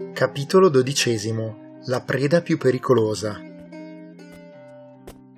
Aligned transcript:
Capitolo 0.00 0.70
dodicesimo. 0.70 1.78
La 1.84 2.00
preda 2.00 2.40
più 2.40 2.56
pericolosa. 2.56 3.38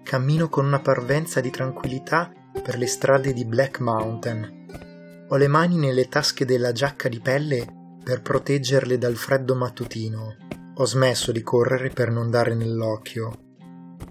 Cammino 0.05 0.49
con 0.49 0.67
una 0.67 0.79
parvenza 0.79 1.41
di 1.41 1.51
tranquillità 1.51 2.33
per 2.63 2.79
le 2.79 2.87
strade 2.87 3.33
di 3.33 3.45
Black 3.45 3.81
Mountain. 3.81 5.27
Ho 5.29 5.37
le 5.37 5.49
mani 5.49 5.79
nelle 5.79 6.07
tasche 6.07 6.45
della 6.45 6.71
giacca 6.71 7.09
di 7.09 7.19
pelle 7.19 7.67
per 8.05 8.23
proteggerle 8.23 8.99
dal 8.99 9.17
freddo 9.17 9.57
mattutino. 9.57 10.37
Ho 10.77 10.85
smesso 10.85 11.33
di 11.33 11.43
correre 11.43 11.89
per 11.89 12.13
non 12.13 12.31
dare 12.31 12.55
nell'occhio. 12.55 13.33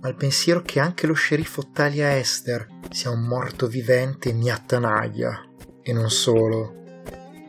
Ma 0.02 0.09
il 0.09 0.15
pensiero 0.15 0.61
che 0.61 0.81
anche 0.81 1.07
lo 1.07 1.13
sceriffo 1.13 1.71
Talia 1.71 2.18
Esther 2.18 2.68
sia 2.89 3.09
un 3.09 3.21
morto 3.21 3.68
vivente 3.68 4.33
mi 4.33 4.52
attanaglia. 4.52 5.45
E 5.81 5.93
non 5.93 6.09
solo. 6.09 6.73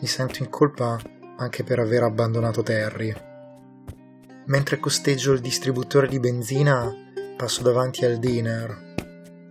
Mi 0.01 0.07
sento 0.07 0.41
in 0.43 0.49
colpa 0.49 1.01
anche 1.37 1.65
per 1.65 1.79
aver 1.79 2.03
abbandonato 2.03 2.63
Terry. 2.63 3.15
Mentre 4.47 4.79
costeggio 4.79 5.33
il 5.33 5.41
distributore 5.41 6.09
di 6.09 6.19
benzina, 6.19 6.93
passo 7.37 7.63
davanti 7.63 8.05
al 8.05 8.19
dinner. 8.19 8.91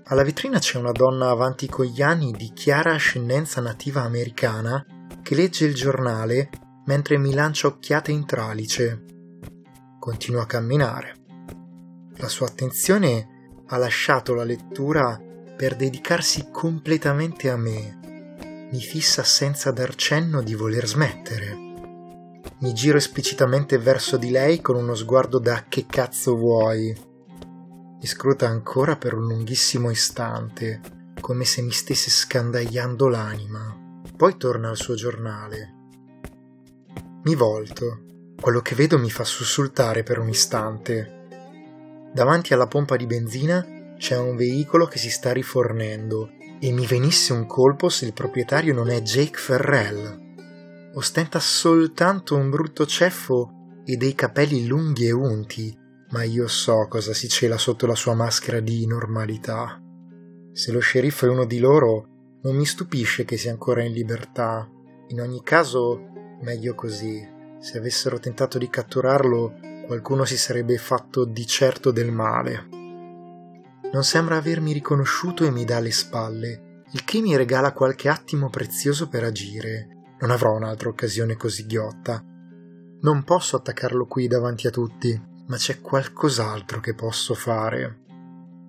Alla 0.06 0.24
vetrina 0.24 0.60
c'è 0.60 0.78
una 0.78 0.92
donna 0.92 1.30
avanti 1.30 1.68
con 1.68 1.86
gli 1.86 2.02
anni 2.02 2.32
di 2.32 2.52
chiara 2.54 2.94
ascendenza 2.94 3.62
nativa 3.62 4.02
americana 4.02 4.86
che 5.22 5.36
legge 5.36 5.66
il 5.66 5.74
giornale 5.74 6.50
mentre 6.86 7.18
mi 7.18 7.34
lancia 7.34 7.68
occhiate 7.68 8.12
in 8.12 8.26
tralice. 8.26 9.04
Continuo 10.00 10.42
a 10.42 10.46
camminare. 10.46 11.16
La 12.18 12.28
sua 12.28 12.48
attenzione 12.48 13.54
ha 13.68 13.78
lasciato 13.78 14.34
la 14.34 14.44
lettura 14.44 15.20
per 15.56 15.76
dedicarsi 15.76 16.50
completamente 16.52 17.50
a 17.50 17.56
me. 17.56 18.00
Mi 18.72 18.80
fissa 18.82 19.24
senza 19.24 19.72
dar 19.72 19.96
cenno 19.96 20.42
di 20.42 20.56
voler 20.56 20.88
smettere. 20.88 21.71
Mi 22.62 22.74
giro 22.74 22.98
esplicitamente 22.98 23.80
verso 23.80 24.18
di 24.18 24.30
lei 24.30 24.62
con 24.62 24.76
uno 24.76 24.94
sguardo 24.94 25.40
da 25.40 25.66
che 25.68 25.88
cazzo 25.88 26.36
vuoi. 26.36 26.96
Mi 28.00 28.06
scruta 28.06 28.48
ancora 28.48 28.98
per 28.98 29.16
un 29.16 29.24
lunghissimo 29.24 29.90
istante, 29.90 30.80
come 31.20 31.44
se 31.44 31.64
mi 31.64 31.72
stesse 31.72 32.12
scandagliando 32.12 33.08
l'anima. 33.08 34.02
Poi 34.16 34.38
torna 34.38 34.70
al 34.70 34.78
suo 34.78 34.94
giornale. 34.94 35.74
Mi 37.24 37.34
volto. 37.34 38.34
Quello 38.40 38.62
che 38.62 38.76
vedo 38.76 39.00
mi 39.00 39.10
fa 39.10 39.24
sussultare 39.24 40.04
per 40.04 40.20
un 40.20 40.30
istante. 40.30 41.30
Davanti 42.14 42.54
alla 42.54 42.68
pompa 42.68 42.96
di 42.96 43.08
benzina 43.08 43.96
c'è 43.98 44.20
un 44.20 44.36
veicolo 44.36 44.86
che 44.86 45.00
si 45.00 45.10
sta 45.10 45.32
rifornendo 45.32 46.30
e 46.60 46.72
mi 46.72 46.86
venisse 46.86 47.34
un 47.34 47.48
colpo 47.48 47.90
se 47.90 48.06
il 48.06 48.14
proprietario 48.14 48.76
non 48.76 48.92
è 48.92 49.02
Jake 49.02 49.40
Ferrell 49.40 50.30
ostenta 50.94 51.40
soltanto 51.40 52.36
un 52.36 52.50
brutto 52.50 52.86
ceffo 52.86 53.82
e 53.86 53.96
dei 53.98 54.14
capelli 54.14 54.68
lunghi 54.68 55.08
e 55.08 55.12
unti, 55.12 55.78
ma 56.10 56.24
io 56.24 56.48
so 56.48 56.88
cosa 56.90 57.14
si 57.14 57.28
cela 57.28 57.58
sotto 57.58 57.86
la 57.86 57.96
sua 57.96 58.14
maschera 58.14 58.60
di 58.60 58.86
normalità. 58.86 59.82
Se 60.54 60.72
lo 60.72 60.80
sceriffo 60.80 61.26
è 61.26 61.30
uno 61.30 61.46
di 61.46 61.60
loro, 61.60 62.08
non 62.44 62.56
mi 62.56 62.66
stupisce 62.66 63.24
che 63.24 63.38
sia 63.38 63.52
ancora 63.52 63.84
in 63.84 63.94
libertà. 63.94 64.70
In 65.08 65.22
ogni 65.22 65.42
caso, 65.44 66.10
meglio 66.42 66.76
così. 66.76 67.26
Se 67.60 67.78
avessero 67.78 68.20
tentato 68.20 68.58
di 68.58 68.70
catturarlo, 68.70 69.54
qualcuno 69.86 70.26
si 70.26 70.38
sarebbe 70.38 70.78
fatto 70.78 71.26
di 71.26 71.46
certo 71.46 71.92
del 71.92 72.12
male. 72.12 72.68
Non 73.94 74.04
sembra 74.04 74.38
avermi 74.38 74.74
riconosciuto 74.74 75.46
e 75.46 75.52
mi 75.52 75.66
dà 75.66 75.80
le 75.80 75.92
spalle, 75.92 76.84
il 76.92 77.04
che 77.04 77.22
mi 77.22 77.36
regala 77.36 77.74
qualche 77.74 78.10
attimo 78.10 78.50
prezioso 78.50 79.08
per 79.08 79.24
agire. 79.24 80.01
Non 80.22 80.30
avrò 80.30 80.54
un'altra 80.54 80.90
occasione 80.90 81.36
così 81.36 81.66
ghiotta. 81.66 82.24
Non 83.02 83.24
posso 83.24 83.56
attaccarlo 83.56 84.06
qui 84.06 84.28
davanti 84.28 84.68
a 84.68 84.72
tutti, 84.72 85.20
ma 85.48 85.58
c'è 85.58 85.82
qualcos'altro 85.82 86.80
che 86.80 86.94
posso 86.94 87.34
fare. 87.34 88.00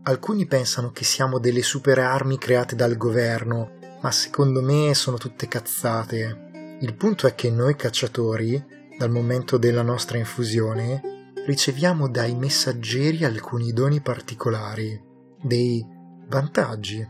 Alcuni 0.04 0.46
pensano 0.46 0.90
che 0.90 1.04
siamo 1.04 1.38
delle 1.38 1.62
super 1.62 1.98
armi 1.98 2.38
create 2.38 2.74
dal 2.74 2.96
governo, 2.96 3.78
ma 4.00 4.10
secondo 4.10 4.62
me 4.62 4.94
sono 4.94 5.18
tutte 5.18 5.46
cazzate. 5.46 6.78
Il 6.80 6.94
punto 6.94 7.26
è 7.26 7.34
che 7.34 7.50
noi 7.50 7.76
cacciatori, 7.76 8.64
dal 8.98 9.10
momento 9.10 9.58
della 9.58 9.82
nostra 9.82 10.16
infusione, 10.16 11.32
riceviamo 11.46 12.08
dai 12.08 12.34
messaggeri 12.34 13.24
alcuni 13.24 13.72
doni 13.72 14.00
particolari, 14.00 14.98
dei 15.40 15.86
vantaggi. 16.28 17.06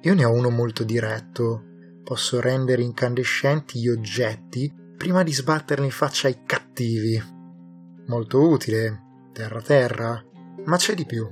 Io 0.00 0.14
ne 0.14 0.24
ho 0.24 0.32
uno 0.32 0.48
molto 0.48 0.84
diretto, 0.84 1.64
posso 2.08 2.40
rendere 2.40 2.80
incandescenti 2.80 3.80
gli 3.80 3.88
oggetti 3.90 4.74
prima 4.96 5.22
di 5.22 5.30
sbatterli 5.30 5.84
in 5.84 5.90
faccia 5.90 6.26
ai 6.26 6.38
cattivi. 6.46 7.22
Molto 8.06 8.48
utile, 8.48 9.02
terra 9.34 9.60
terra, 9.60 10.24
ma 10.64 10.76
c'è 10.78 10.94
di 10.94 11.04
più. 11.04 11.28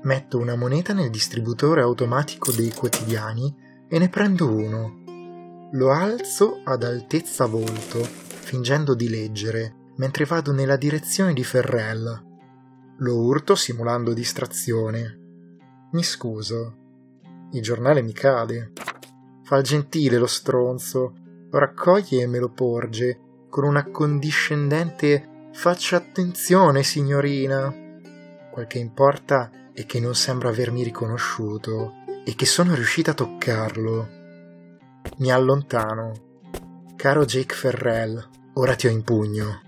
Metto 0.00 0.38
una 0.38 0.56
moneta 0.56 0.94
nel 0.94 1.10
distributore 1.10 1.82
automatico 1.82 2.52
dei 2.52 2.72
quotidiani 2.72 3.54
e 3.86 3.98
ne 3.98 4.08
prendo 4.08 4.50
uno. 4.50 5.68
Lo 5.72 5.90
alzo 5.90 6.62
ad 6.64 6.82
altezza 6.82 7.44
volto, 7.44 8.02
fingendo 8.02 8.94
di 8.94 9.10
leggere, 9.10 9.90
mentre 9.96 10.24
vado 10.24 10.52
nella 10.52 10.76
direzione 10.76 11.34
di 11.34 11.44
Ferrell. 11.44 12.24
Lo 13.00 13.14
urto 13.14 13.54
simulando 13.54 14.14
distrazione. 14.14 15.18
Mi 15.92 16.02
scuso. 16.02 16.76
Il 17.52 17.60
giornale 17.60 18.00
mi 18.00 18.14
cade. 18.14 18.72
Fa 19.46 19.58
il 19.58 19.62
gentile 19.62 20.18
lo 20.18 20.26
stronzo, 20.26 21.14
lo 21.48 21.58
raccoglie 21.60 22.22
e 22.22 22.26
me 22.26 22.40
lo 22.40 22.50
porge, 22.50 23.20
con 23.48 23.62
una 23.62 23.88
condiscendente 23.88 25.34
Faccia 25.52 25.96
attenzione, 25.96 26.82
signorina. 26.82 27.72
Quel 28.52 28.66
che 28.66 28.78
importa 28.78 29.50
è 29.72 29.86
che 29.86 30.00
non 30.00 30.14
sembra 30.14 30.48
avermi 30.48 30.82
riconosciuto 30.82 31.94
e 32.24 32.34
che 32.34 32.44
sono 32.44 32.74
riuscita 32.74 33.12
a 33.12 33.14
toccarlo. 33.14 34.08
Mi 35.18 35.32
allontano. 35.32 36.12
Caro 36.96 37.24
Jake 37.24 37.54
Ferrell, 37.54 38.22
ora 38.54 38.74
ti 38.74 38.88
ho 38.88 38.90
in 38.90 39.02
pugno. 39.02 39.65